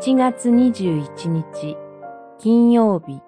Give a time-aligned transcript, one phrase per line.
[0.00, 1.76] 1月21日
[2.38, 3.20] 金曜日。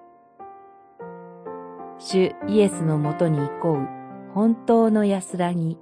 [1.99, 3.87] 主イエスのもとに行こう。
[4.33, 5.77] 本当の安らぎ。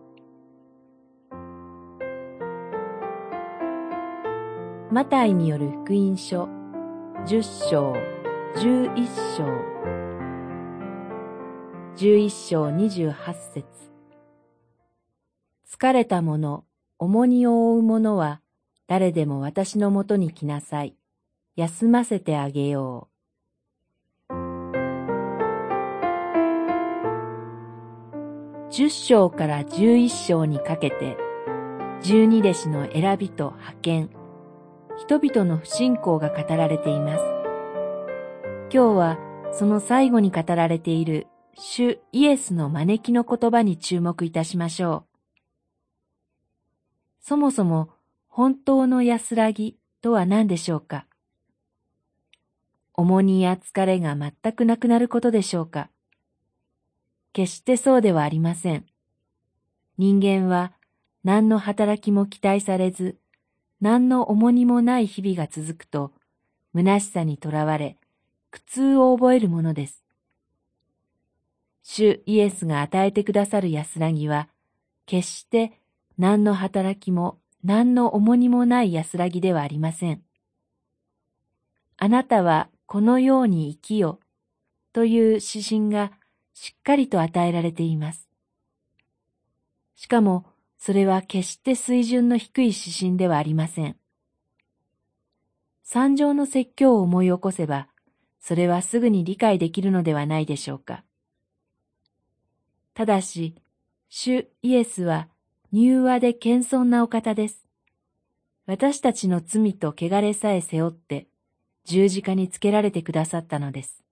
[4.92, 6.46] マタイによる福音書。
[7.28, 7.94] 10章。
[8.56, 9.06] 11
[9.38, 9.46] 章。
[11.98, 13.14] 11章28
[13.54, 13.64] 節。
[15.70, 16.64] 疲れた者、
[16.98, 18.42] 重荷を負う者は
[18.90, 20.96] 誰でも私のもとに来なさい。
[21.56, 23.20] 休ませてあげよう。
[28.72, 31.18] 十章から十一章にかけて、
[32.02, 34.10] 十二弟子の選びと派遣、
[34.98, 37.22] 人々の不信仰が語られています。
[38.74, 39.20] 今日は
[39.52, 45.10] その最後に語られている主イエスの招きの言葉に注目いたしましょう。
[47.20, 47.99] そもそも
[48.40, 51.06] 本当の安らぎとは何でしょうか？
[52.94, 55.90] 重荷や疲れが全くなくなることでしょうか？
[57.34, 58.86] 決してそうではありません。
[59.98, 60.72] 人間は
[61.26, 63.18] 何の働きも期待されず、
[63.82, 66.14] 何の重荷もない日々が続くと、
[66.74, 67.98] 虚しさにとらわれ、
[68.52, 70.02] 苦痛を覚えるものです。
[71.84, 74.48] 主イエスが与えてくださる安らぎは、
[75.06, 75.74] 決して
[76.18, 80.22] 何の働きも何の重荷もない安らぎではありません。
[81.98, 84.20] あなたはこのように生きよ
[84.94, 86.12] という指針が
[86.54, 88.30] しっかりと与えられています。
[89.96, 90.46] しかも、
[90.78, 93.98] それは決して水準の低い指針ではありません。
[95.84, 97.90] 三条の説教を思い起こせば、
[98.40, 101.04] それはすぐに理解できるのではないでしょうか。
[102.94, 103.56] ただし、
[104.08, 105.28] 主イエスは
[105.72, 107.68] 柔和で謙遜なお方です。
[108.66, 111.28] 私たちの罪と汚れさえ背負って
[111.86, 114.04] 十字架につけられてくださったのです。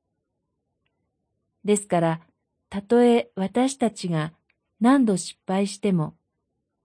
[1.66, 2.22] ですから、
[2.70, 4.34] たとえ私たちが
[4.80, 6.16] 何度失敗しても、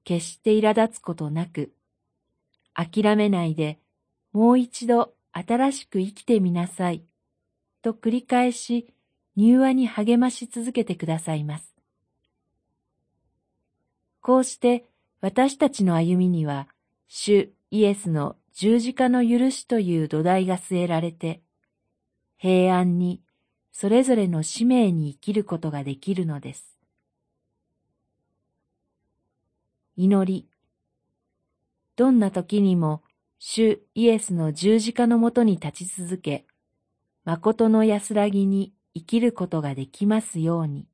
[0.05, 1.75] 決して苛立つことなく、
[2.72, 3.78] 諦めないで
[4.32, 7.05] もう一度新しく生きてみなさい、
[7.82, 8.88] と繰り返し
[9.37, 11.72] 柔和に励まし続けてくださいます。
[14.22, 14.88] こうして
[15.21, 16.69] 私たちの歩みには、
[17.09, 21.43] 主イエスの十字架の許しという土台が据えられて、
[22.38, 23.21] 平安に
[23.72, 26.78] それぞれの使命に生きることができるのです。
[29.97, 30.49] 祈り。
[31.97, 33.03] どんな時にも
[33.38, 36.47] 主イエスの十字架のもとに立ち続け、
[37.25, 40.87] 誠の安らぎに生きることができますように。